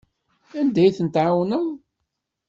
[0.59, 1.65] Anda ay ten-tɛawneḍ?